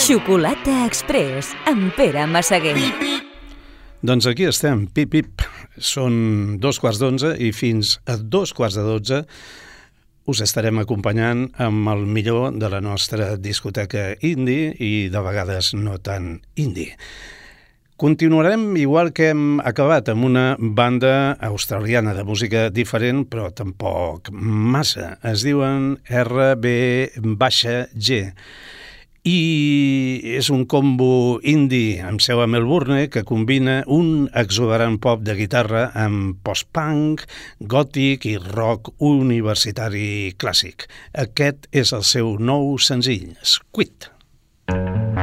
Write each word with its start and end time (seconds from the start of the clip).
Xocolata 0.00 0.86
Express 0.86 1.50
amb 1.68 1.92
Pere 1.92 2.22
Massaguer. 2.24 2.72
Beep, 2.78 2.96
beep. 3.00 3.26
Doncs 4.00 4.24
aquí 4.30 4.46
estem, 4.48 4.86
pip, 4.88 5.10
pip. 5.12 5.44
Són 5.76 6.56
dos 6.62 6.80
quarts 6.80 6.96
d'onze 7.02 7.34
i 7.36 7.50
fins 7.52 7.98
a 8.08 8.16
dos 8.16 8.54
quarts 8.56 8.78
de 8.78 8.86
dotze 8.86 9.18
us 10.32 10.40
estarem 10.46 10.80
acompanyant 10.80 11.50
amb 11.60 11.92
el 11.92 12.06
millor 12.08 12.56
de 12.56 12.70
la 12.72 12.80
nostra 12.80 13.34
discoteca 13.36 14.14
indie 14.24 14.72
i 14.80 14.92
de 15.12 15.24
vegades 15.28 15.74
no 15.76 15.98
tan 16.00 16.38
indie. 16.56 16.96
Continuarem 17.96 18.76
igual 18.76 19.14
que 19.16 19.30
hem 19.32 19.56
acabat 19.64 20.10
amb 20.12 20.26
una 20.28 20.56
banda 20.60 21.32
australiana 21.40 22.12
de 22.12 22.26
música 22.28 22.68
diferent, 22.68 23.24
però 23.24 23.48
tampoc 23.56 24.28
massa. 24.36 25.16
Es 25.24 25.40
diuen 25.46 25.96
RB-G 26.04 27.56
i 29.26 29.38
és 30.36 30.50
un 30.52 30.66
combo 30.68 31.40
indie 31.40 32.04
amb 32.04 32.20
seu 32.20 32.44
a 32.44 32.46
Melbourne 32.46 33.08
que 33.08 33.24
combina 33.24 33.78
un 33.88 34.28
exuberant 34.44 35.00
pop 35.00 35.24
de 35.24 35.32
guitarra 35.40 35.88
amb 35.96 36.36
post-punk, 36.44 37.24
gòtic 37.64 38.28
i 38.28 38.36
rock 38.36 38.92
universitari 39.00 40.36
clàssic. 40.36 40.84
Aquest 41.16 41.64
és 41.72 41.96
el 41.96 42.04
seu 42.04 42.36
nou 42.36 42.76
senzill, 42.76 43.32
Squid. 43.40 44.12
Squid. 44.68 45.15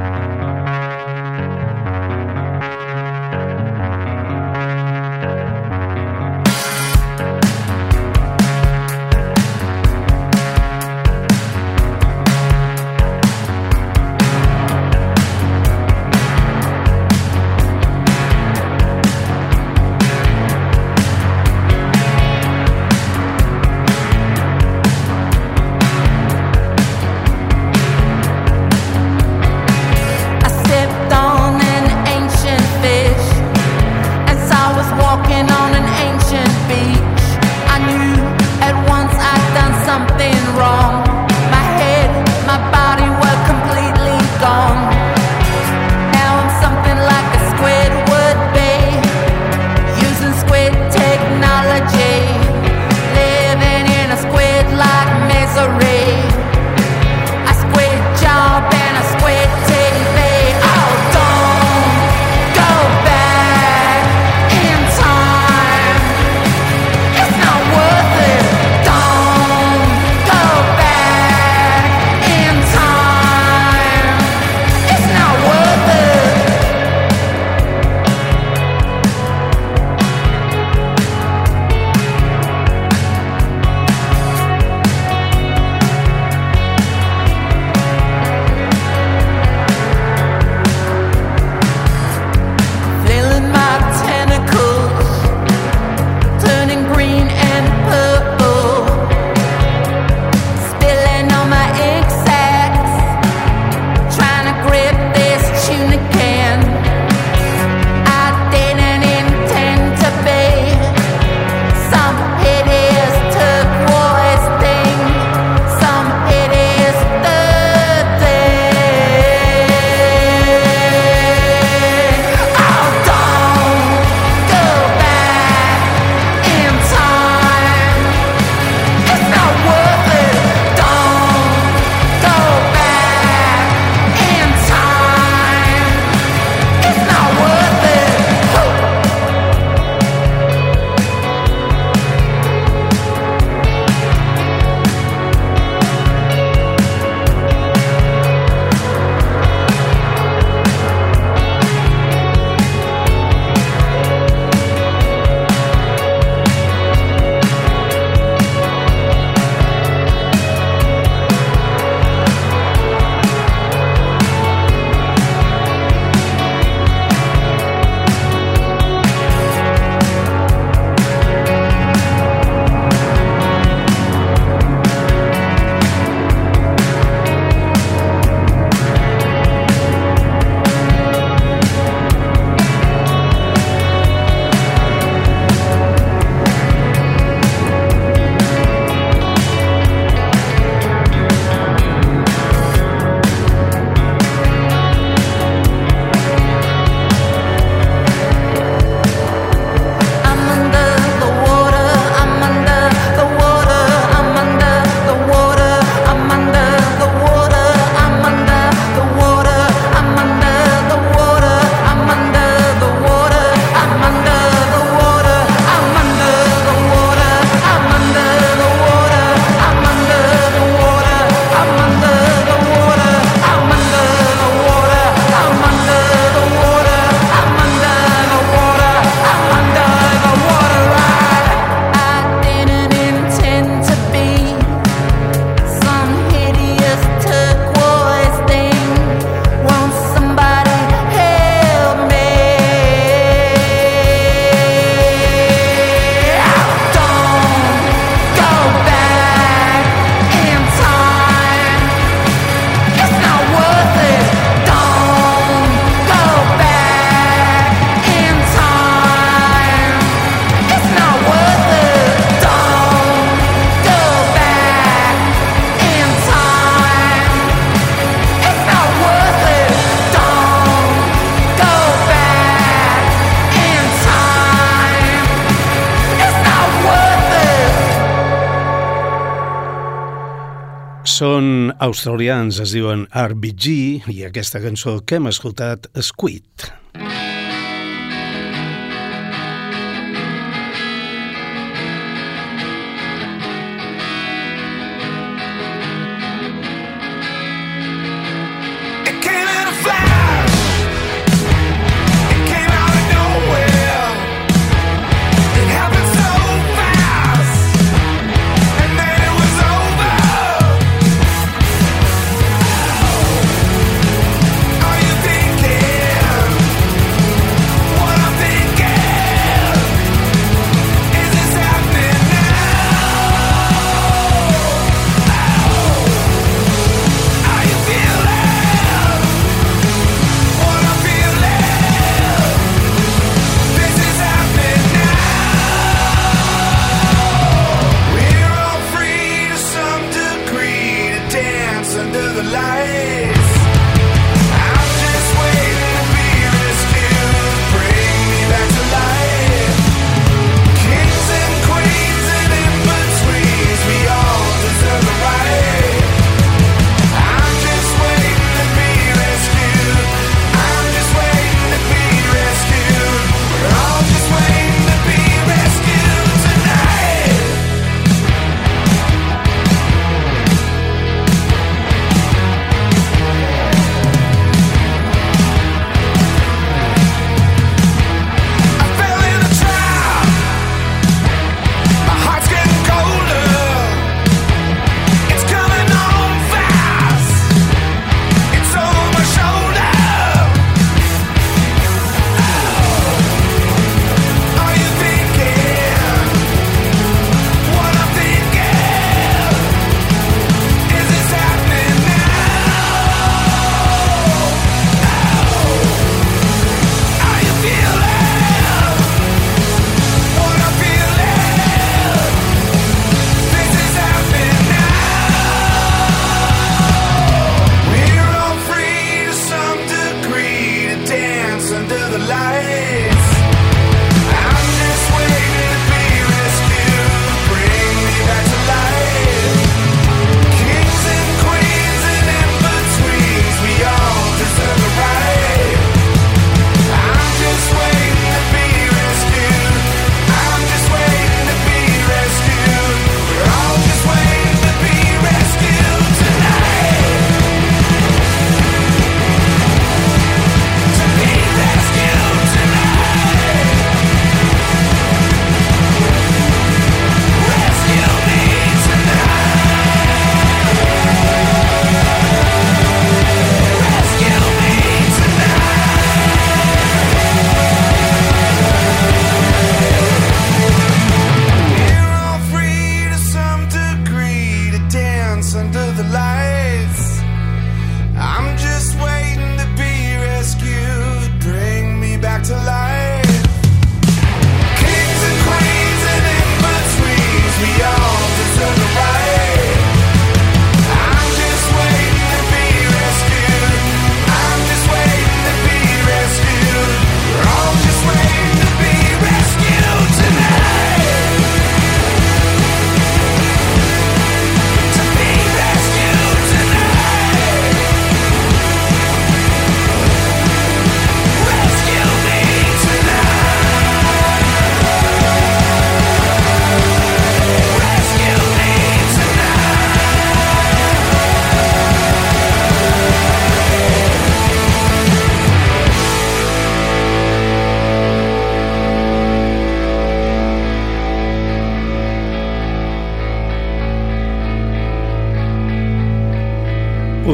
Són 281.13 281.69
australians, 281.83 282.57
es 282.63 282.71
diuen 282.74 283.04
RBG, 283.13 283.74
i 284.10 284.24
aquesta 284.25 284.62
cançó 284.63 284.95
que 285.06 285.19
hem 285.19 285.30
escoltat, 285.30 285.86
Squid. 286.01 286.72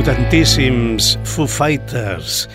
Potentíssims 0.09 1.19
Foo 1.21 1.45
Fighters 1.45 2.47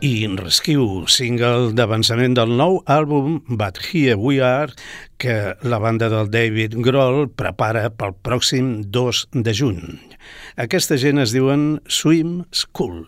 i 0.00 0.24
Rescue, 0.32 1.04
single 1.12 1.74
d'avançament 1.76 2.32
del 2.38 2.54
nou 2.56 2.78
àlbum 2.88 3.34
But 3.50 3.76
Here 3.84 4.16
We 4.16 4.38
Are, 4.40 4.72
que 5.20 5.52
la 5.60 5.76
banda 5.82 6.08
del 6.08 6.30
David 6.32 6.78
Grohl 6.80 7.26
prepara 7.36 7.90
pel 7.92 8.16
pròxim 8.24 8.70
2 8.96 9.20
de 9.44 9.52
juny. 9.52 9.82
Aquesta 10.56 10.96
gent 10.96 11.20
es 11.20 11.36
diuen 11.36 11.82
Swim 11.84 12.46
School. 12.48 13.04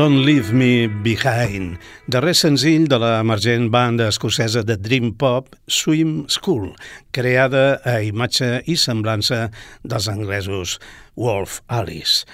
Don't 0.00 0.24
Leave 0.24 0.54
Me 0.54 0.88
Behind, 0.88 1.74
darrer 2.08 2.32
senzill 2.32 2.86
de 2.88 2.96
l'emergent 2.96 3.66
banda 3.68 4.06
escocesa 4.08 4.62
de 4.64 4.78
Dream 4.80 5.10
Pop 5.20 5.50
Swim 5.68 6.22
School, 6.32 6.70
creada 7.12 7.82
a 7.84 7.98
imatge 8.00 8.62
i 8.64 8.78
semblança 8.80 9.50
dels 9.84 10.08
anglesos 10.08 10.78
Wolf 11.20 11.58
Alice. 11.68 12.24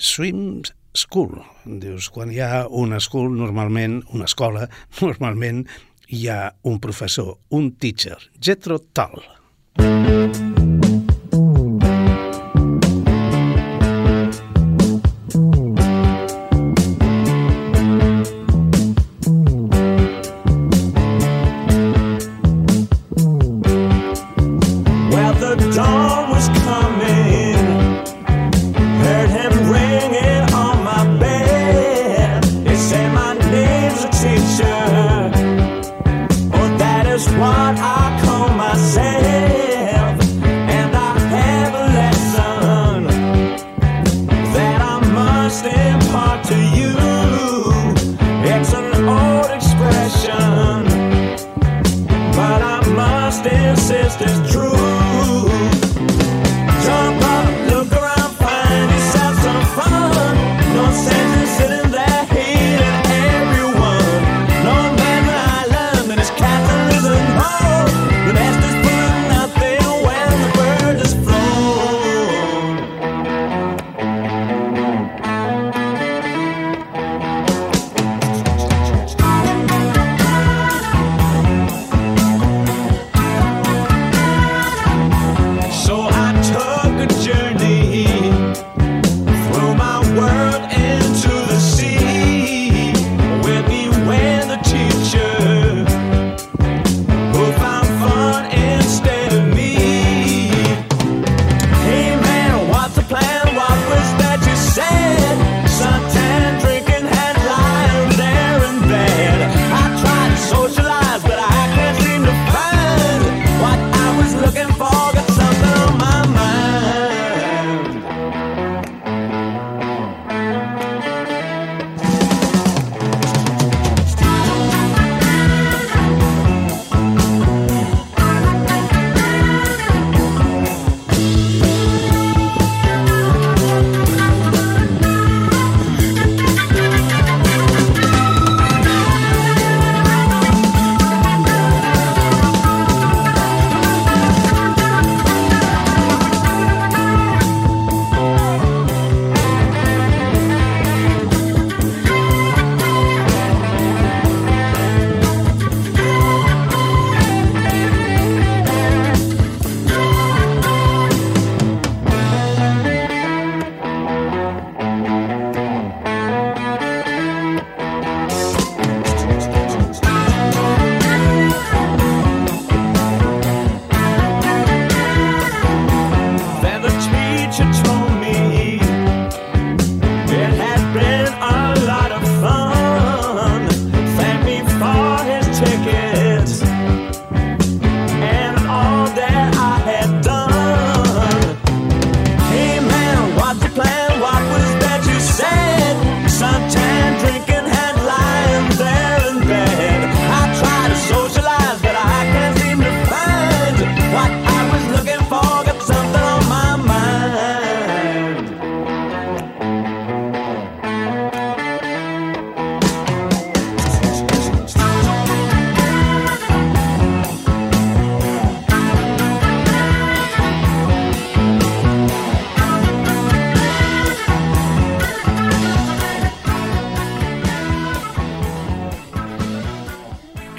Swim 0.00 0.62
School, 0.96 1.36
dius, 1.66 2.08
quan 2.08 2.32
hi 2.32 2.40
ha 2.40 2.62
una 2.70 3.02
school, 3.04 3.28
normalment, 3.36 4.00
una 4.16 4.24
escola, 4.30 4.70
normalment 5.04 5.66
hi 6.08 6.24
ha 6.32 6.46
un 6.64 6.80
professor, 6.80 7.36
un 7.52 7.74
teacher, 7.76 8.16
Jethro 8.40 8.80
Tull. 8.96 9.20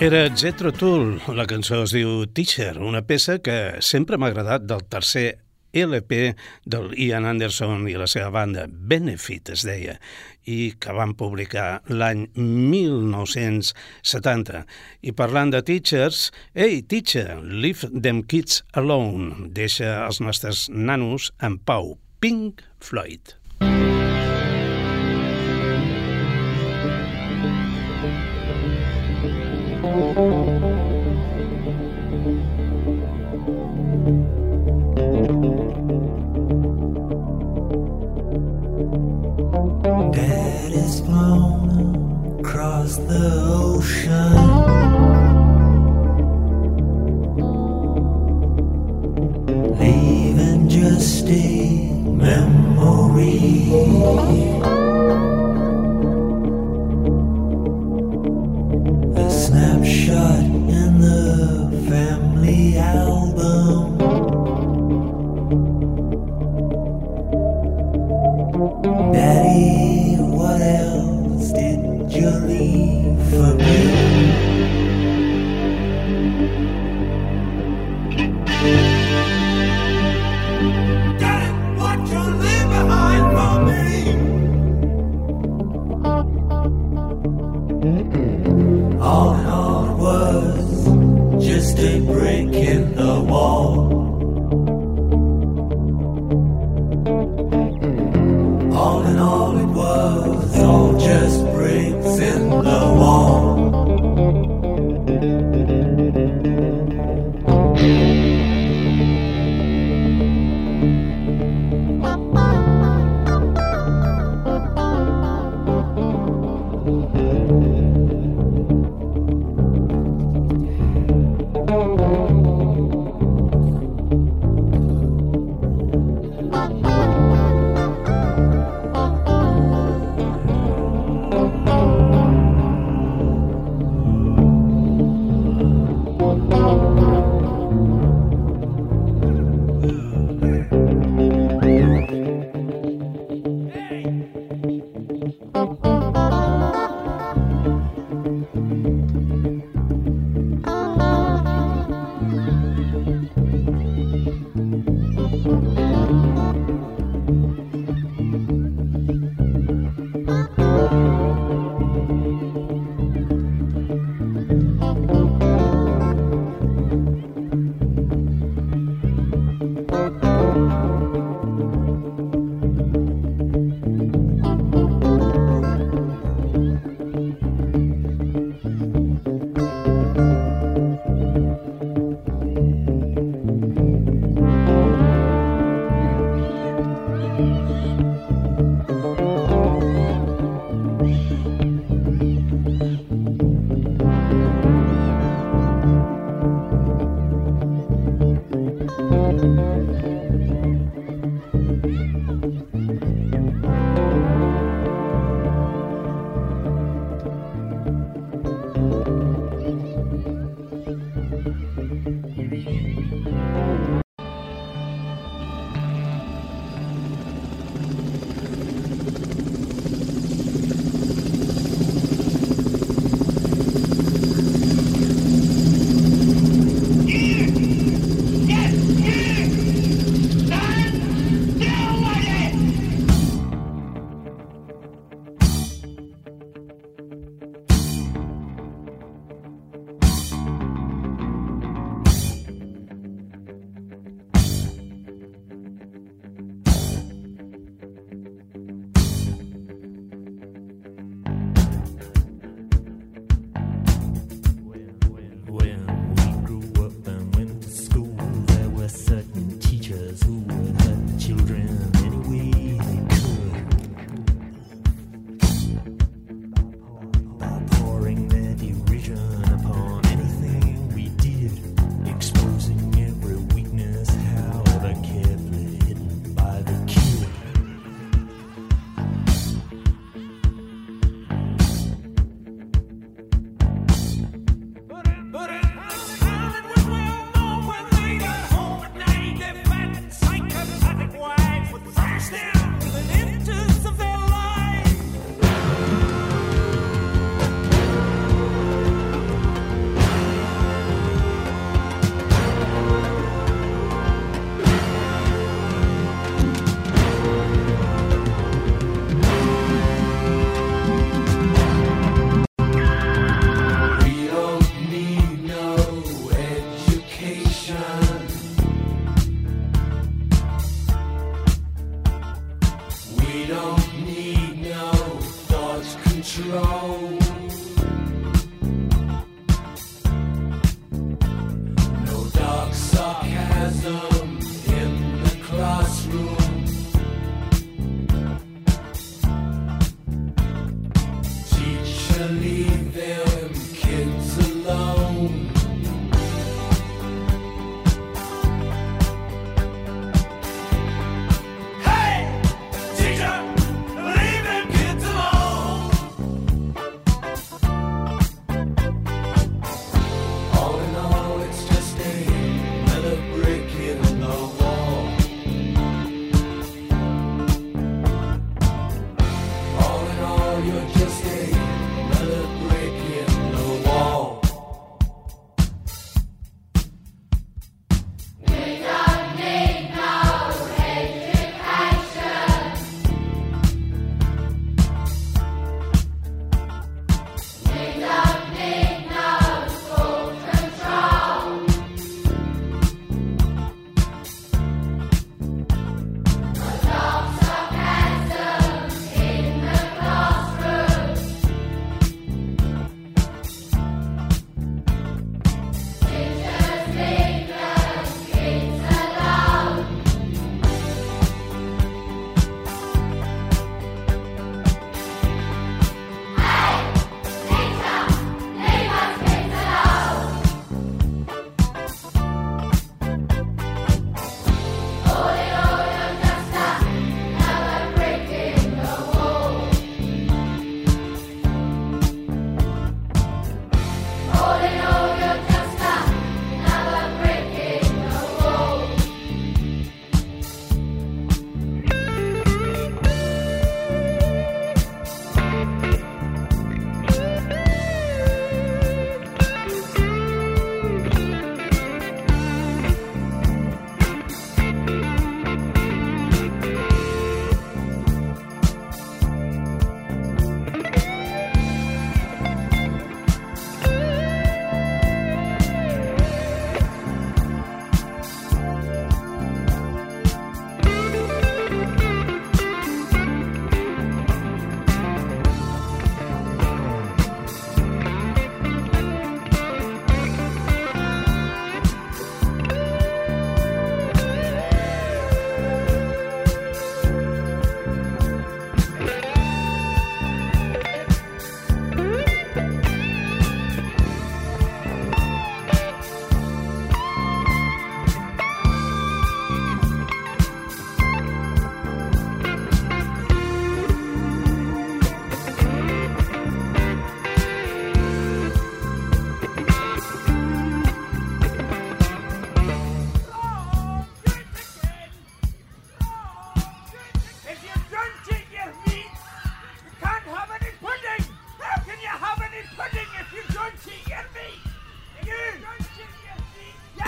Era 0.01 0.33
Jethro 0.33 0.71
Tull, 0.73 1.19
la 1.37 1.43
cançó 1.45 1.83
es 1.85 1.91
diu 1.93 2.25
Teacher, 2.33 2.81
una 2.81 3.05
peça 3.05 3.37
que 3.45 3.77
sempre 3.85 4.17
m'ha 4.17 4.31
agradat 4.31 4.63
del 4.65 4.81
tercer 4.89 5.37
LP 5.77 6.33
del 6.65 6.97
Ian 6.97 7.29
Anderson 7.29 7.85
i 7.85 7.93
la 8.01 8.09
seva 8.09 8.33
banda, 8.33 8.65
Benefit 8.65 9.53
es 9.53 9.61
deia, 9.67 9.99
i 10.49 10.73
que 10.81 10.89
van 10.97 11.13
publicar 11.19 11.85
l'any 11.85 12.33
1970. 12.33 14.65
I 15.05 15.13
parlant 15.13 15.53
de 15.53 15.61
teachers, 15.69 16.33
Hey, 16.55 16.81
teacher, 16.81 17.37
leave 17.43 17.85
them 17.93 18.23
kids 18.25 18.65
alone. 18.73 19.53
Deixa 19.53 20.07
els 20.07 20.17
nostres 20.17 20.65
nanos 20.73 21.29
en 21.45 21.61
pau. 21.61 22.01
Pink 22.25 22.65
Floyd. 22.81 23.37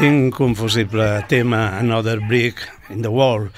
Inconfusible 0.03 1.23
tema 1.29 1.77
Another 1.79 2.19
Brick 2.19 2.57
in 2.89 3.01
the 3.01 3.09
Wall 3.09 3.49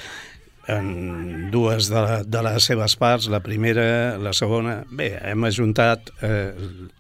en 0.68 1.52
dues 1.52 1.90
de, 1.90 2.02
la, 2.02 2.24
de 2.24 2.42
les 2.46 2.66
seves 2.66 2.96
parts, 2.98 3.28
la 3.30 3.42
primera, 3.46 4.18
la 4.18 4.34
segona... 4.34 4.80
Bé, 4.90 5.12
hem 5.22 5.46
ajuntat 5.46 6.10
eh, 6.26 6.54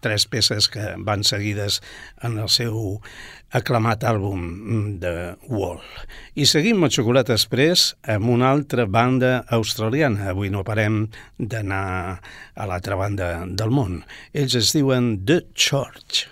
tres 0.05 0.27
peces 0.29 0.69
que 0.69 0.93
van 1.01 1.25
seguides 1.25 1.79
en 2.25 2.37
el 2.41 2.49
seu 2.53 2.99
aclamat 3.55 4.05
àlbum 4.05 4.99
de 5.01 5.33
Wall. 5.49 5.81
I 6.37 6.45
seguim 6.49 6.83
amb 6.83 6.93
Xocolata 6.93 7.33
Express 7.37 7.93
amb 8.15 8.29
una 8.33 8.51
altra 8.53 8.85
banda 8.85 9.39
australiana. 9.57 10.31
Avui 10.33 10.53
no 10.53 10.65
parem 10.67 11.05
d'anar 11.37 12.19
a 12.53 12.69
l'altra 12.69 12.99
banda 12.99 13.33
del 13.45 13.73
món. 13.73 14.03
Ells 14.33 14.57
es 14.61 14.73
diuen 14.77 15.15
The 15.25 15.41
Church. 15.53 16.27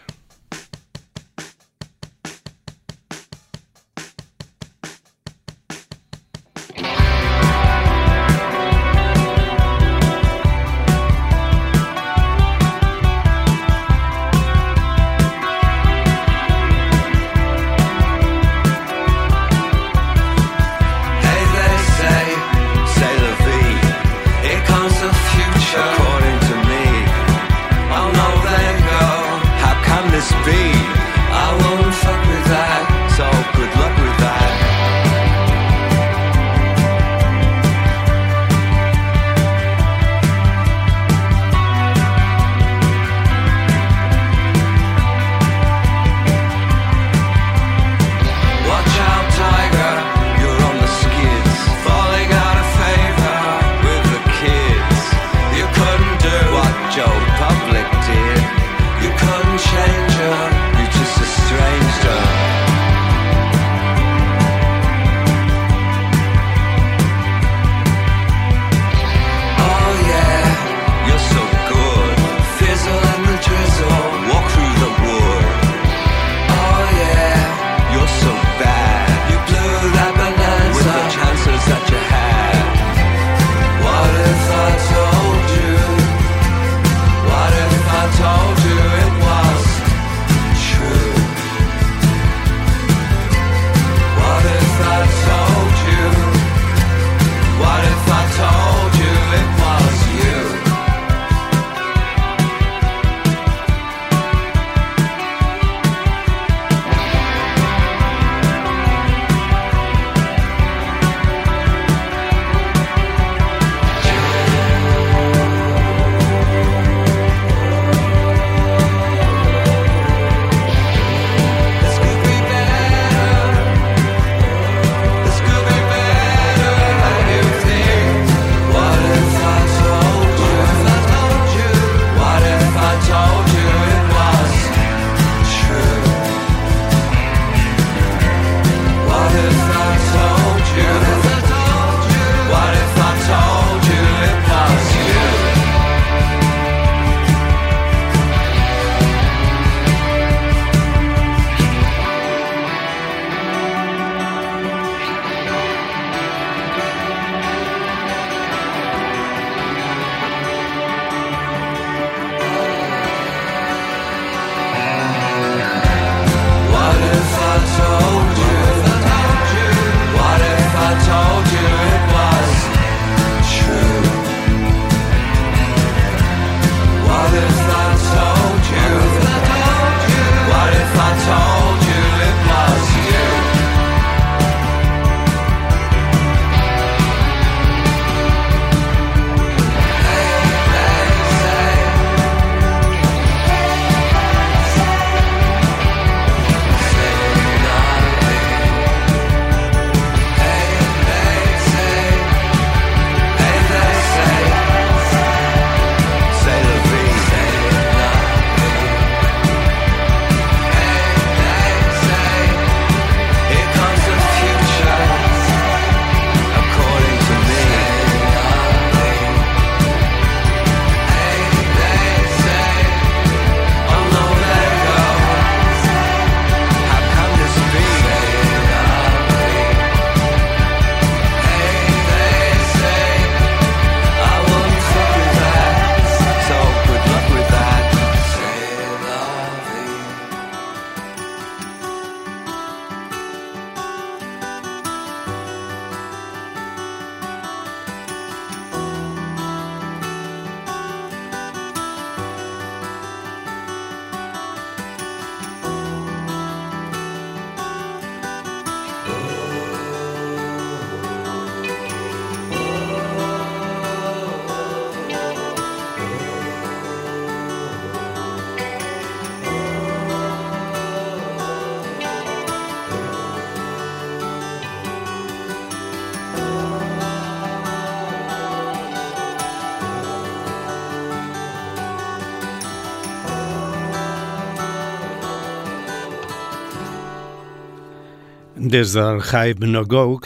Des 288.73 288.93
del 288.93 289.21
Hype 289.21 289.67
No 289.67 289.85
Go 289.85 290.19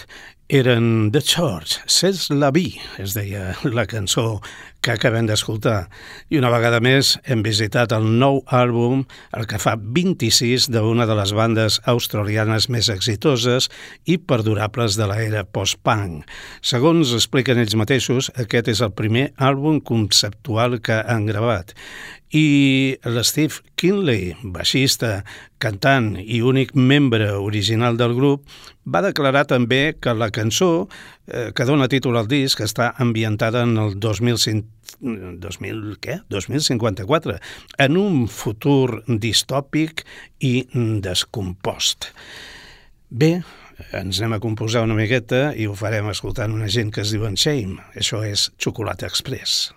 eren 0.47 1.11
The 1.11 1.19
Church, 1.19 1.81
C'est 1.85 2.29
la 2.29 2.51
vie, 2.51 2.79
es 2.97 3.13
deia 3.13 3.57
la 3.63 3.83
cançó 3.85 4.39
que 4.79 4.93
acabem 4.93 5.27
d'escoltar. 5.27 5.89
I 6.31 6.39
una 6.39 6.51
vegada 6.53 6.79
més 6.79 7.17
hem 7.27 7.41
visitat 7.43 7.91
el 7.91 8.05
nou 8.21 8.39
àlbum, 8.47 9.01
el 9.35 9.47
que 9.51 9.59
fa 9.59 9.73
26 9.75 10.69
d'una 10.71 11.03
de 11.09 11.17
les 11.19 11.33
bandes 11.35 11.81
australianes 11.91 12.69
més 12.71 12.87
exitoses 12.93 13.67
i 14.07 14.15
perdurables 14.15 14.95
de 14.95 15.09
l'era 15.11 15.43
post-punk. 15.43 16.23
Segons 16.63 17.11
expliquen 17.17 17.59
ells 17.59 17.75
mateixos, 17.75 18.31
aquest 18.39 18.71
és 18.71 18.83
el 18.85 18.95
primer 18.95 19.33
àlbum 19.35 19.81
conceptual 19.83 20.79
que 20.79 21.01
han 21.03 21.27
gravat 21.27 21.75
i 22.35 22.97
l'Steve 23.07 23.61
Kinley, 23.79 24.33
baixista, 24.43 25.21
cantant 25.63 26.15
i 26.19 26.41
únic 26.43 26.73
membre 26.75 27.29
original 27.39 27.97
del 27.97 28.15
grup, 28.17 28.43
va 28.85 29.03
declarar 29.05 29.45
també 29.47 29.95
que 29.99 30.13
la 30.15 30.29
cançó 30.31 30.87
eh, 31.27 31.51
que 31.55 31.67
dona 31.67 31.87
títol 31.91 32.17
al 32.19 32.27
disc 32.27 32.59
està 32.63 32.93
ambientada 32.97 33.63
en 33.63 33.77
el 33.79 33.95
2005, 33.99 34.67
2000, 35.39 35.95
què? 36.03 36.19
2054, 36.33 37.37
en 37.85 37.97
un 38.01 38.27
futur 38.27 39.03
distòpic 39.07 40.03
i 40.43 40.67
descompost. 41.03 42.11
Bé, 43.07 43.37
ens 43.93 44.19
anem 44.19 44.37
a 44.37 44.43
composar 44.43 44.83
una 44.87 44.97
miqueta 44.97 45.51
i 45.55 45.67
ho 45.67 45.75
farem 45.77 46.09
escoltant 46.11 46.55
una 46.55 46.67
gent 46.67 46.91
que 46.91 47.05
es 47.05 47.13
diuen 47.15 47.37
Shame. 47.37 47.77
Això 47.95 48.23
és 48.25 48.49
Xocolata 48.57 49.07
Express. 49.07 49.69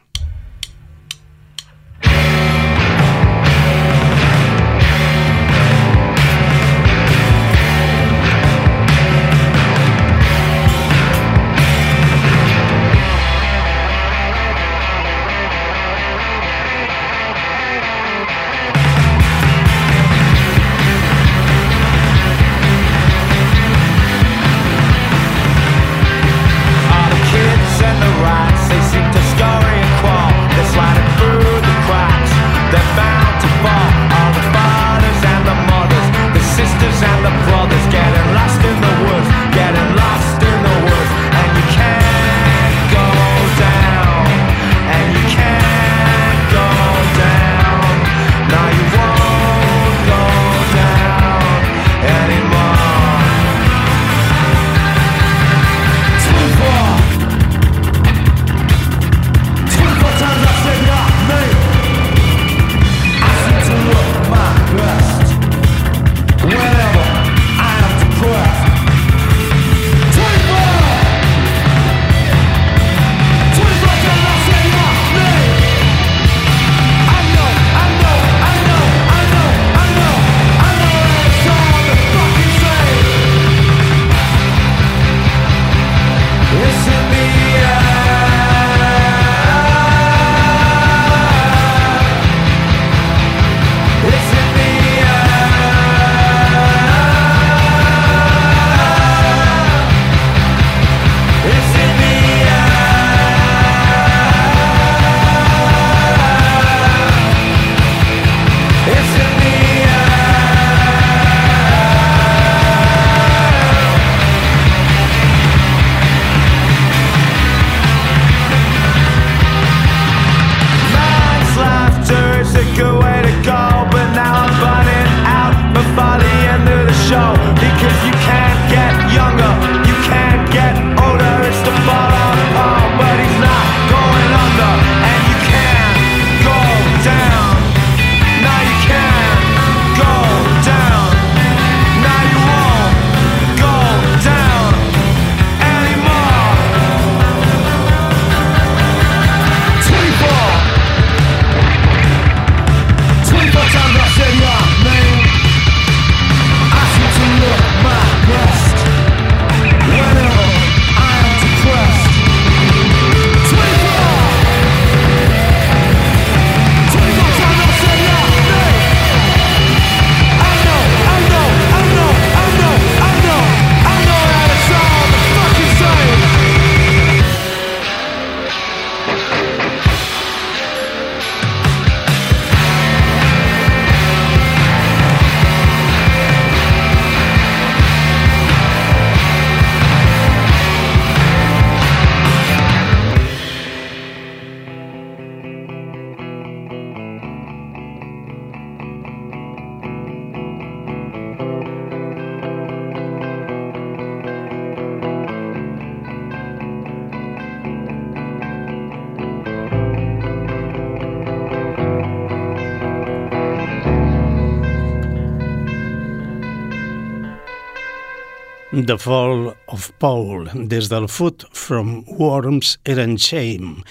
The 218.90 218.98
Fall 218.98 219.54
of 219.68 219.92
Paul, 220.00 220.48
des 220.66 220.88
del 220.90 221.06
Food 221.06 221.44
from 221.52 222.02
Worms 222.18 222.76
and 222.84 223.20
Shame, 223.22 223.84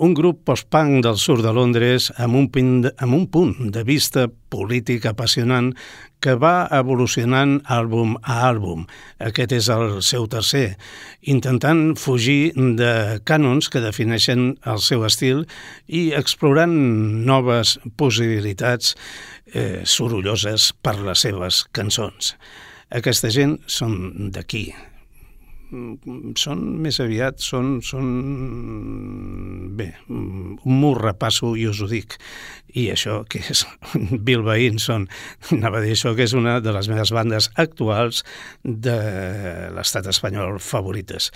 un 0.00 0.14
grup 0.16 0.46
post-punk 0.48 1.02
del 1.04 1.18
sud 1.20 1.42
de 1.44 1.50
Londres 1.52 2.06
amb 2.16 2.38
un, 2.38 2.46
pin, 2.48 2.70
amb 2.96 3.12
un 3.18 3.26
punt 3.28 3.52
de 3.74 3.82
vista 3.84 4.22
polític 4.48 5.04
apassionant 5.10 5.74
que 6.24 6.38
va 6.40 6.70
evolucionant 6.72 7.58
àlbum 7.68 8.14
a 8.22 8.38
àlbum. 8.48 8.86
Aquest 9.20 9.52
és 9.58 9.68
el 9.74 9.98
seu 10.00 10.24
tercer, 10.24 10.78
intentant 11.20 11.90
fugir 12.00 12.54
de 12.56 12.92
cànons 13.28 13.68
que 13.68 13.82
defineixen 13.84 14.54
el 14.64 14.80
seu 14.80 15.04
estil 15.04 15.44
i 15.84 16.14
explorant 16.16 16.72
noves 17.28 17.76
possibilitats 18.00 18.96
eh, 19.52 19.84
sorolloses 19.84 20.70
per 20.80 20.96
les 21.02 21.26
seves 21.28 21.66
cançons. 21.76 22.32
Aquesta 22.94 23.32
gent 23.34 23.56
són 23.66 24.30
d'aquí, 24.30 24.68
són 26.38 26.60
més 26.82 27.00
aviat, 27.02 27.40
són, 27.42 27.80
són 27.82 28.06
bé, 29.78 29.88
un 30.08 30.78
mur 30.78 30.94
repasso 31.00 31.54
i 31.58 31.66
us 31.66 31.80
ho 31.82 31.88
dic. 31.90 32.16
I 32.78 32.88
això 32.94 33.22
que 33.28 33.42
és 33.42 33.64
Bilbaín 34.26 34.78
són, 34.82 35.08
anava 35.50 35.80
a 35.80 35.84
dir 35.84 35.96
això, 35.96 36.14
que 36.14 36.26
és 36.28 36.36
una 36.38 36.60
de 36.62 36.74
les 36.76 36.90
meves 36.92 37.12
bandes 37.14 37.50
actuals 37.56 38.22
de 38.62 38.98
l'estat 39.74 40.06
espanyol 40.12 40.60
favorites. 40.62 41.32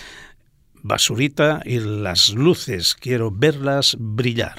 Basurita 0.83 1.59
i 1.69 1.81
Las 1.83 2.31
Luces, 2.33 2.95
quiero 2.95 3.31
verlas 3.31 3.97
brillar. 3.99 4.57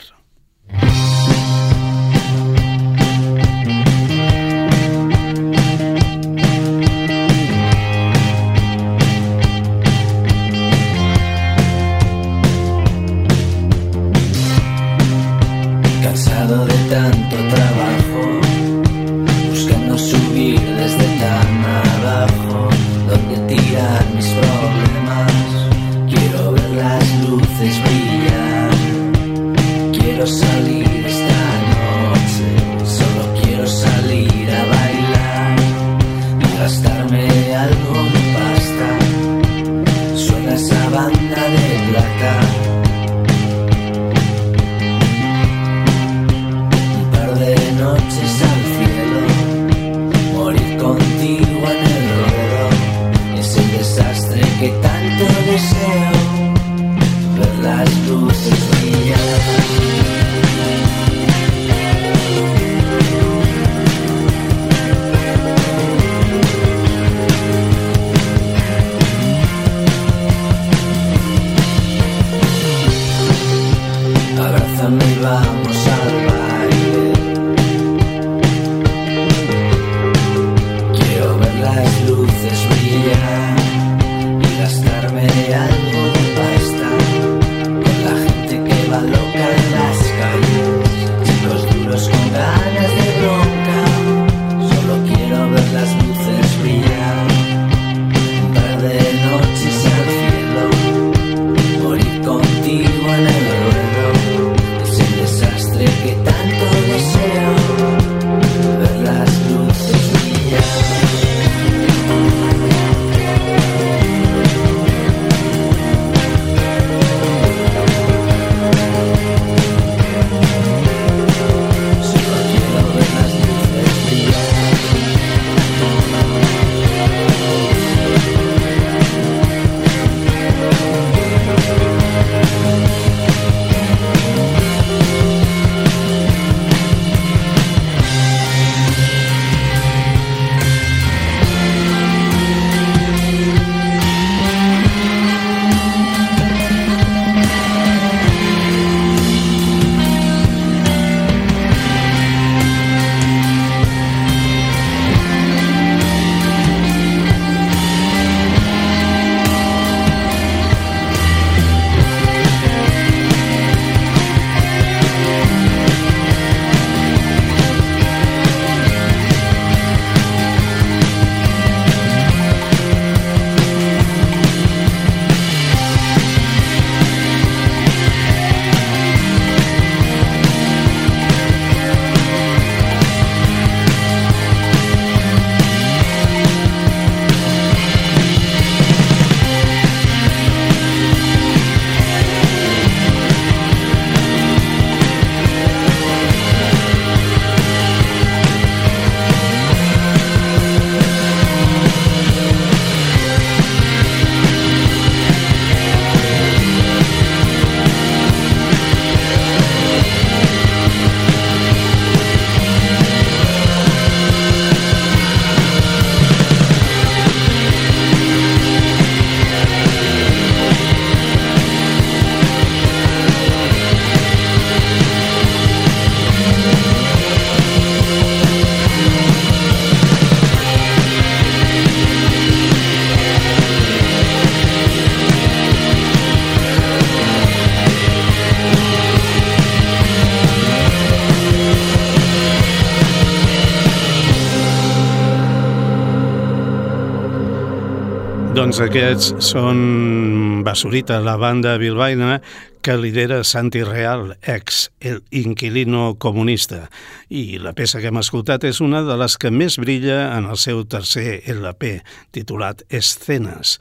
Doncs 248.71 248.85
aquests 248.85 249.49
són 249.51 250.61
Basurita, 250.63 251.17
la 251.19 251.33
banda 251.35 251.73
bilbaina 251.75 252.37
que 252.79 252.93
lidera 252.95 253.41
Santi 253.43 253.81
Real, 253.83 254.37
ex 254.47 254.85
el 255.03 255.19
inquilino 255.35 256.13
comunista. 256.15 256.85
I 257.27 257.59
la 257.59 257.75
peça 257.75 257.99
que 257.99 258.07
hem 258.07 258.21
escoltat 258.21 258.63
és 258.69 258.79
una 258.79 259.03
de 259.03 259.19
les 259.19 259.35
que 259.35 259.51
més 259.51 259.75
brilla 259.75 260.21
en 260.37 260.47
el 260.47 260.55
seu 260.55 260.85
tercer 260.87 261.41
LP, 261.51 261.97
titulat 262.31 262.85
Escenes. 262.87 263.75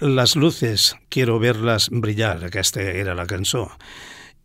Les 0.00 0.32
luces, 0.40 0.94
quiero 1.12 1.36
verlas 1.36 1.92
brillar, 1.92 2.38
aquesta 2.48 2.88
era 2.88 3.12
la 3.12 3.28
cançó. 3.28 3.66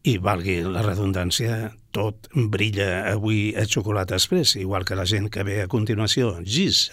I 0.04 0.20
valgui 0.20 0.66
la 0.68 0.84
redundància, 0.84 1.72
tot 1.96 2.28
brilla 2.36 3.06
avui 3.16 3.54
a 3.56 3.64
Xocolata 3.64 4.20
Express, 4.20 4.60
igual 4.60 4.84
que 4.84 5.00
la 5.00 5.08
gent 5.08 5.32
que 5.32 5.48
ve 5.48 5.62
a 5.64 5.72
continuació, 5.72 6.42
Giz. 6.44 6.90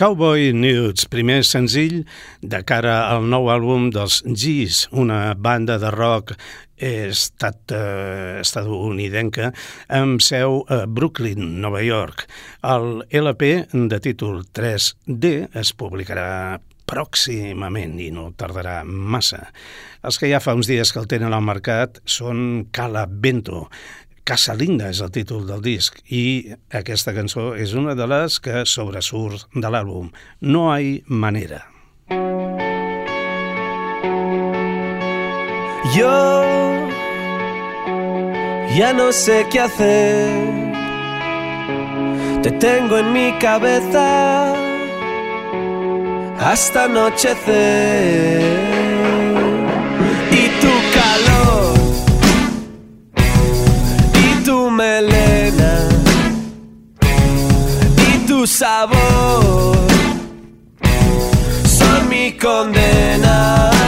Cowboy 0.00 0.54
Nudes, 0.56 1.04
primer 1.12 1.42
senzill 1.44 2.06
de 2.40 2.62
cara 2.64 3.10
al 3.12 3.26
nou 3.28 3.50
àlbum 3.52 3.90
dels 3.92 4.22
G's, 4.24 4.86
una 4.96 5.34
banda 5.36 5.76
de 5.76 5.90
rock 5.92 6.32
estat, 6.80 7.58
eh, 7.76 8.40
estadounidenca 8.40 9.50
amb 9.92 10.24
seu 10.24 10.62
a 10.72 10.86
Brooklyn, 10.88 11.60
Nova 11.60 11.84
York. 11.84 12.24
El 12.64 13.04
LP 13.12 13.52
de 13.74 14.00
títol 14.00 14.46
3D 14.48 15.50
es 15.52 15.74
publicarà 15.76 16.56
pròximament 16.88 18.00
i 18.00 18.08
no 18.10 18.30
tardarà 18.32 18.80
massa. 18.88 19.50
Els 20.00 20.16
que 20.16 20.32
ja 20.32 20.40
fa 20.40 20.56
uns 20.56 20.70
dies 20.70 20.94
que 20.94 21.04
el 21.04 21.12
tenen 21.12 21.36
al 21.36 21.44
mercat 21.44 22.00
són 22.08 22.70
Cala 22.72 23.04
Bento, 23.04 23.66
Casa 24.30 24.54
Linda 24.54 24.86
és 24.92 25.00
el 25.02 25.10
títol 25.10 25.40
del 25.42 25.58
disc 25.58 25.96
i 26.06 26.52
aquesta 26.78 27.10
cançó 27.16 27.48
és 27.58 27.72
una 27.74 27.96
de 27.98 28.06
les 28.06 28.36
que 28.38 28.60
sobresurt 28.62 29.48
de 29.50 29.72
l'àlbum. 29.74 30.12
No 30.54 30.68
hay 30.70 31.02
manera. 31.06 31.64
Yo 35.96 36.14
ya 38.78 38.92
no 38.92 39.10
sé 39.10 39.48
qué 39.50 39.60
hacer. 39.66 40.30
Te 42.44 42.52
tengo 42.52 42.98
en 42.98 43.12
mi 43.12 43.36
cabeza 43.40 44.54
hasta 46.38 46.84
anochecer. 46.84 48.42
Y 50.30 50.44
tu 50.62 50.72
calor 50.94 51.79
melena 54.80 55.72
y 58.08 58.26
tu 58.26 58.46
sabor 58.46 59.76
son 61.64 62.08
mi 62.08 62.32
condena. 62.32 63.79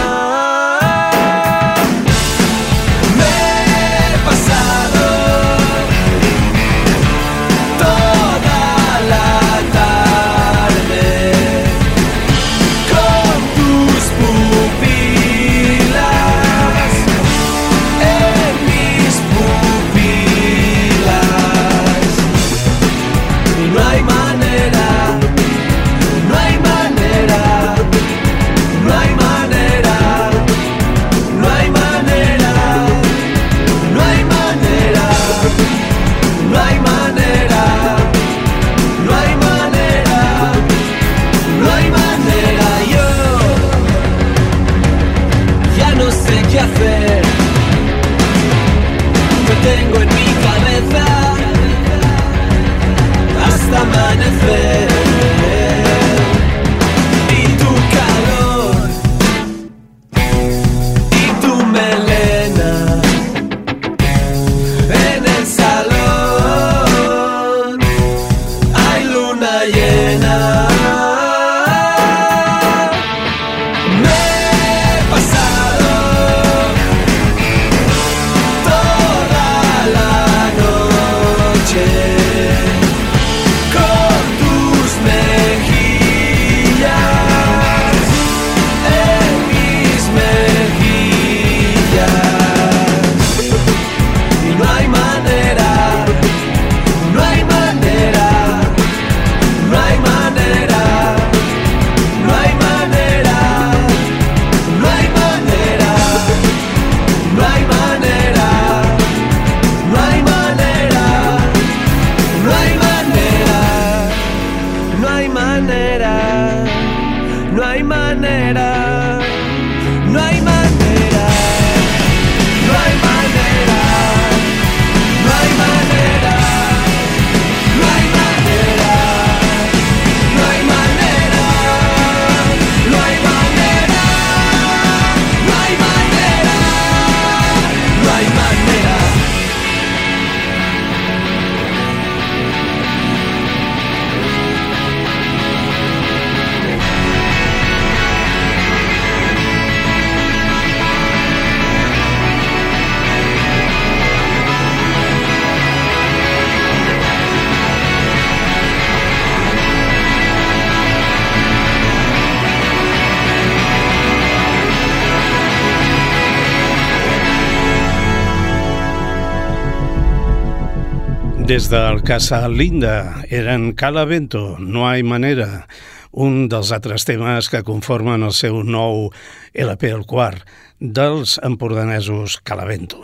Des 171.52 171.66
del 171.68 172.00
Casa 172.00 172.48
Linda 172.48 173.26
eren 173.28 173.74
Calavento, 173.74 174.56
No 174.58 174.88
hay 174.88 175.02
manera, 175.02 175.66
un 176.10 176.48
dels 176.48 176.70
altres 176.72 177.04
temes 177.04 177.50
que 177.52 177.60
conformen 177.60 178.24
el 178.24 178.32
seu 178.32 178.62
nou 178.64 179.10
LP, 179.52 179.90
el 179.92 180.06
quart, 180.08 180.48
dels 180.80 181.36
empordanesos 181.44 182.38
Calavento. 182.40 183.02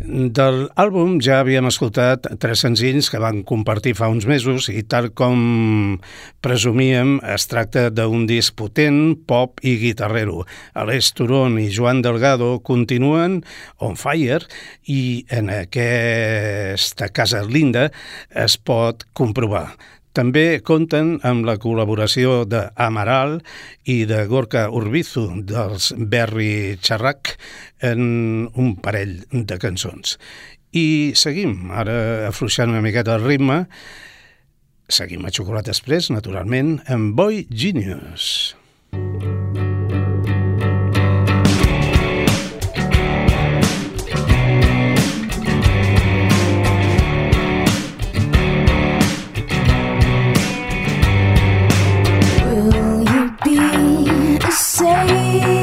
Del 0.00 0.64
àlbum 0.80 1.18
ja 1.22 1.40
havíem 1.42 1.66
escoltat 1.68 2.24
tres 2.40 2.62
senzills 2.64 3.10
que 3.12 3.20
van 3.20 3.42
compartir 3.46 3.92
fa 3.98 4.08
uns 4.12 4.26
mesos 4.28 4.70
i 4.72 4.82
tal 4.86 5.10
com 5.16 5.98
presumíem 6.44 7.18
es 7.34 7.46
tracta 7.50 7.88
d'un 7.92 8.24
disc 8.30 8.56
potent, 8.56 9.14
pop 9.28 9.60
i 9.66 9.76
guitarrero. 9.82 10.46
Aleix 10.78 11.12
Turon 11.18 11.58
i 11.60 11.68
Joan 11.74 12.00
Delgado 12.06 12.54
continuen 12.64 13.40
on 13.78 13.98
fire 14.00 14.46
i 14.88 15.26
en 15.28 15.52
aquesta 15.52 17.10
casa 17.12 17.44
linda 17.44 17.90
es 18.30 18.56
pot 18.56 19.04
comprovar. 19.12 19.68
També 20.16 20.58
compten 20.66 21.18
amb 21.26 21.46
la 21.46 21.54
col·laboració 21.62 22.42
d'Amaral 22.50 23.38
i 23.86 24.02
de 24.10 24.24
Gorka 24.30 24.66
Urbizu 24.74 25.26
dels 25.46 25.92
Berri 25.96 26.76
Charrac 26.82 27.36
en 27.86 28.02
un 28.50 28.74
parell 28.82 29.20
de 29.30 29.58
cançons. 29.62 30.18
I 30.74 31.14
seguim, 31.18 31.70
ara 31.70 32.28
afluixant 32.28 32.74
una 32.74 32.82
miqueta 32.82 33.16
el 33.18 33.26
ritme, 33.26 33.64
seguim 34.90 35.26
a 35.26 35.34
Xocolata 35.34 35.70
Express, 35.74 36.10
naturalment, 36.14 36.78
amb 36.90 37.14
Boy 37.18 37.46
Genius. 37.50 38.56
Will 38.92 39.69
a 54.82 55.59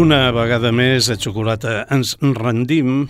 Una 0.00 0.30
vegada 0.32 0.70
més, 0.72 1.10
a 1.12 1.16
Xocolata, 1.20 1.82
ens 1.92 2.14
rendim 2.38 3.02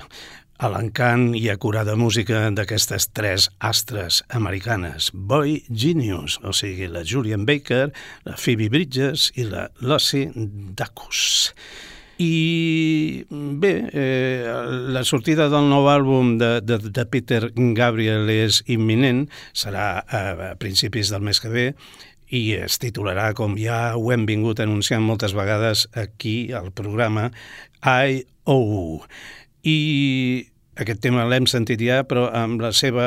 a 0.58 0.70
l'encant 0.72 1.28
i 1.38 1.44
acurada 1.52 1.94
música 1.94 2.40
d'aquestes 2.50 3.06
tres 3.14 3.46
astres 3.62 4.18
americanes, 4.34 5.12
Boy 5.14 5.60
Genius, 5.70 6.40
o 6.42 6.50
sigui, 6.56 6.88
la 6.90 7.04
Julian 7.06 7.46
Baker, 7.46 7.92
la 8.26 8.34
Phoebe 8.34 8.66
Bridges 8.74 9.28
i 9.38 9.46
la 9.52 9.68
Lucy 9.86 10.24
Dacus. 10.34 11.22
I 12.20 13.24
bé, 13.30 13.72
eh, 13.94 14.50
la 14.90 15.06
sortida 15.06 15.46
del 15.48 15.70
nou 15.70 15.86
àlbum 15.88 16.34
de, 16.42 16.50
de, 16.60 16.76
de 16.90 17.06
Peter 17.06 17.46
Gabriel 17.54 18.28
és 18.34 18.64
imminent, 18.66 19.28
serà 19.54 19.86
a, 20.02 20.54
principis 20.60 21.14
del 21.14 21.22
mes 21.24 21.38
que 21.40 21.54
ve, 21.54 21.68
i 22.30 22.42
es 22.54 22.78
titularà, 22.82 23.32
com 23.34 23.56
ja 23.58 23.96
ho 23.98 24.12
hem 24.14 24.26
vingut 24.28 24.62
anunciant 24.62 25.02
moltes 25.02 25.34
vegades 25.34 25.86
aquí 25.98 26.52
al 26.54 26.70
programa, 26.72 27.30
I.O. 27.82 29.00
I 29.66 29.78
aquest 30.80 31.02
tema 31.04 31.26
l'hem 31.28 31.48
sentit 31.50 31.82
ja, 31.84 32.02
però 32.08 32.28
amb 32.32 32.62
la 32.62 32.70
seva 32.76 33.06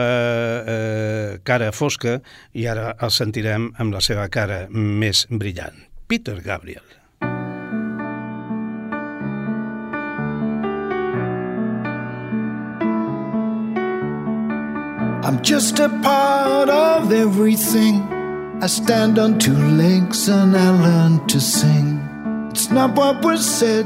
eh, 0.67 1.39
cara 1.47 1.71
fosca, 1.73 2.19
i 2.53 2.67
ara 2.69 2.91
el 3.01 3.13
sentirem 3.15 3.71
amb 3.79 3.95
la 3.95 4.03
seva 4.03 4.27
cara 4.29 4.65
més 4.69 5.25
brillant. 5.31 5.87
Peter 6.07 6.41
Gabriel. 6.43 6.83
I'm 15.23 15.41
just 15.41 15.79
a 15.79 15.87
part 16.03 16.69
of 16.69 17.11
everything. 17.11 18.22
I 18.61 18.67
stand 18.67 19.19
on 19.19 19.39
two 19.39 19.57
legs 19.57 20.29
and 20.29 20.55
I 20.55 20.69
learn 20.69 21.27
to 21.27 21.39
sing. 21.41 21.99
It's 22.51 22.69
not 22.69 22.95
what 22.95 23.23
was 23.23 23.43
said, 23.43 23.85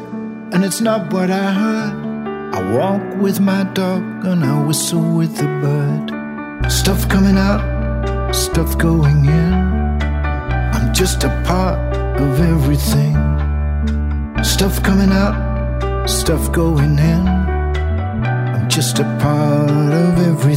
and 0.51 0.63
it's 0.63 0.81
not 0.81 1.11
what 1.11 1.31
I 1.31 1.51
heard. 1.51 2.53
I 2.53 2.73
walk 2.75 3.21
with 3.21 3.39
my 3.39 3.63
dog 3.73 4.03
and 4.25 4.43
I 4.43 4.63
whistle 4.65 5.01
with 5.17 5.35
the 5.37 5.47
bird. 5.63 6.71
Stuff 6.71 7.07
coming 7.09 7.37
out, 7.37 8.33
stuff 8.35 8.77
going 8.77 9.25
in. 9.25 9.53
I'm 10.75 10.93
just 10.93 11.23
a 11.23 11.29
part 11.45 11.79
of 12.21 12.39
everything. 12.39 13.15
Stuff 14.43 14.83
coming 14.83 15.11
out, 15.11 16.07
stuff 16.07 16.51
going 16.51 16.99
in. 16.99 17.27
I'm 17.27 18.69
just 18.69 18.99
a 18.99 19.05
part 19.21 19.69
of 19.93 20.17
everything. 20.19 20.56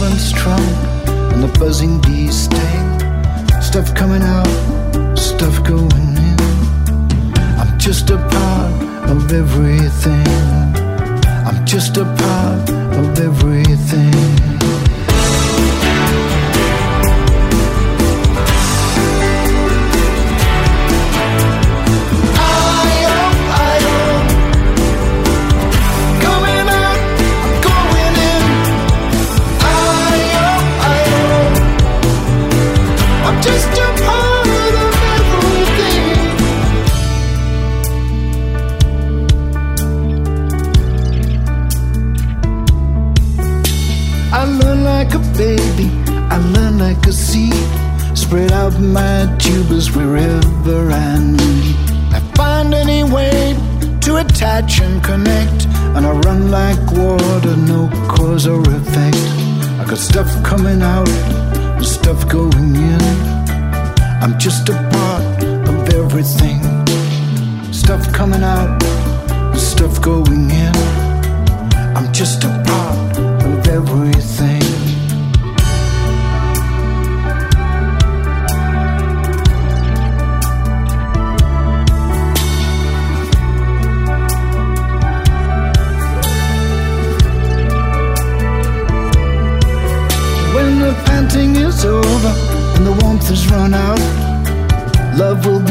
Elephant's 0.00 0.32
trunk 0.32 0.60
and 1.32 1.42
the 1.42 1.58
buzzing 1.58 2.00
bee's 2.00 2.44
sting. 2.44 3.60
Stuff 3.60 3.94
coming 3.94 4.22
out, 4.22 4.46
stuff 5.16 5.62
going 5.64 6.16
in. 6.16 6.40
I'm 7.58 7.78
just 7.78 8.10
a 8.10 8.16
part 8.16 9.10
of 9.10 9.32
everything. 9.32 10.26
I'm 11.46 11.66
just 11.66 11.96
a 11.98 12.04
part 12.04 12.70
of 12.70 13.18
everything. 13.18 14.09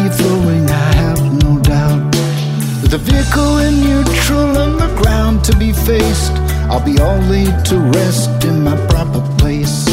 Be 0.03 0.09
flowing, 0.09 0.69
I 0.69 0.93
have 1.03 1.21
no 1.43 1.59
doubt. 1.59 2.11
The 2.93 2.97
vehicle 2.97 3.57
in 3.59 3.73
neutral 3.81 4.57
and 4.63 4.79
the 4.79 4.91
ground 5.01 5.43
to 5.45 5.55
be 5.57 5.71
faced, 5.73 6.31
I'll 6.69 6.83
be 6.83 6.99
all 6.99 7.19
laid 7.33 7.65
to 7.65 7.77
rest 7.97 8.43
in 8.45 8.63
my 8.63 8.77
proper 8.87 9.21
place. 9.37 9.87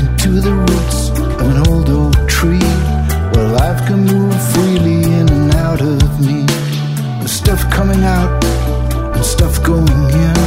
Into 0.00 0.40
the 0.40 0.54
roots 0.54 1.10
of 1.40 1.46
an 1.52 1.58
old 1.68 1.88
oak 1.90 2.16
tree, 2.28 2.70
where 3.32 3.48
life 3.60 3.80
can 3.88 4.04
move 4.04 4.36
freely 4.52 5.02
in 5.18 5.28
and 5.36 5.54
out 5.54 5.80
of 5.80 6.20
me. 6.20 6.42
With 7.20 7.30
stuff 7.42 7.68
coming 7.70 8.04
out 8.04 8.44
and 9.16 9.24
stuff 9.24 9.62
going 9.62 10.10
in. 10.26 10.38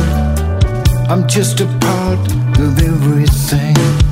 I'm 1.11 1.27
just 1.27 1.59
a 1.59 1.67
part 1.79 2.23
of 2.59 2.71
everything. 2.79 4.08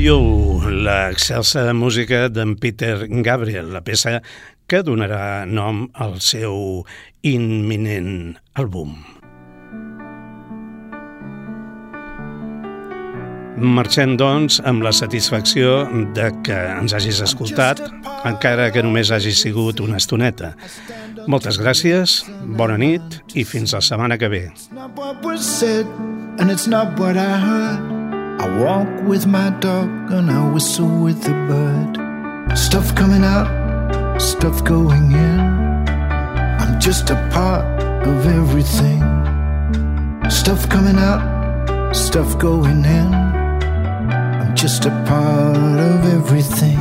I.O., 0.00 0.64
l'excelsa 0.64 1.74
música 1.76 2.30
d'en 2.32 2.54
Peter 2.56 3.04
Gabriel, 3.20 3.66
la 3.74 3.82
peça 3.84 4.22
que 4.64 4.80
donarà 4.86 5.44
nom 5.44 5.82
al 5.92 6.14
seu 6.24 6.86
imminent 7.26 8.38
àlbum. 8.56 8.94
Marxem, 13.60 14.16
doncs, 14.16 14.62
amb 14.64 14.86
la 14.88 14.94
satisfacció 14.96 15.84
de 16.16 16.32
que 16.48 16.56
ens 16.78 16.96
hagis 16.96 17.20
escoltat, 17.28 17.84
encara 18.24 18.70
que 18.72 18.86
només 18.86 19.12
hagi 19.12 19.36
sigut 19.36 19.84
una 19.84 20.00
estoneta. 20.00 20.54
Moltes 21.28 21.60
gràcies, 21.60 22.22
bona 22.56 22.80
nit 22.80 23.20
i 23.36 23.44
fins 23.44 23.76
la 23.76 23.84
setmana 23.84 24.16
que 24.16 24.32
ve. 24.32 24.46
It's 24.48 24.72
not 24.72 24.96
what 24.96 25.44
said, 25.44 25.84
and 26.40 26.48
it's 26.48 26.64
not 26.64 26.96
what 26.96 27.20
I 27.20 27.36
heard. 27.36 27.99
I 28.40 28.48
walk 28.58 28.88
with 29.02 29.26
my 29.26 29.50
dog 29.60 30.10
and 30.10 30.30
I 30.30 30.50
whistle 30.50 30.88
with 30.88 31.24
the 31.24 31.34
bird. 31.50 32.56
Stuff 32.56 32.94
coming 32.94 33.22
out, 33.22 34.18
stuff 34.18 34.64
going 34.64 35.12
in. 35.12 35.40
I'm 36.62 36.80
just 36.80 37.10
a 37.10 37.16
part 37.34 37.66
of 38.08 38.26
everything. 38.26 39.00
Stuff 40.30 40.70
coming 40.70 40.96
out, 40.96 41.92
stuff 41.94 42.38
going 42.38 42.82
in. 42.82 43.12
I'm 43.12 44.56
just 44.56 44.86
a 44.86 44.90
part 45.06 45.78
of 45.90 45.98
everything. 46.18 46.80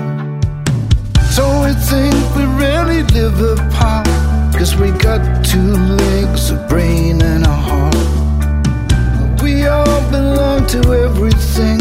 So 1.36 1.43
we 1.66 1.74
think 1.91 2.16
we 2.38 2.45
really 2.66 3.03
live 3.12 3.38
apart. 3.60 4.07
Cause 4.55 4.78
we 4.78 4.91
got 4.91 5.43
two 5.43 5.74
legs, 5.74 6.51
a 6.51 6.66
brain, 6.70 7.22
and 7.22 7.45
a 7.45 7.49
heart. 7.49 8.18
Belong 10.12 10.66
to 10.68 10.80
everything. 11.05 11.78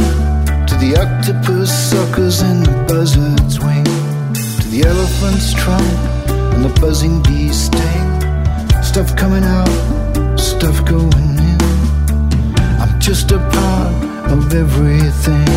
To 0.68 0.74
the 0.76 0.96
octopus 1.00 1.70
suckers 1.72 2.42
and 2.42 2.66
the 2.66 2.72
buzzard's 2.86 3.58
wing. 3.58 3.84
To 3.84 4.68
the 4.68 4.82
elephant's 4.86 5.54
trunk 5.54 5.88
and 6.54 6.64
the 6.64 6.80
buzzing 6.80 7.22
bee 7.22 7.48
sting. 7.52 8.08
Stuff 8.82 9.16
coming 9.16 9.44
out, 9.44 9.68
stuff 10.38 10.84
going 10.84 11.38
in. 11.38 11.58
I'm 12.82 13.00
just 13.00 13.30
a 13.30 13.38
part 13.38 14.30
of 14.30 14.52
everything. 14.52 15.48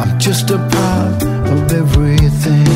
I'm 0.00 0.18
just 0.18 0.50
a 0.50 0.58
part 0.58 1.22
of 1.52 1.72
everything. 1.72 2.66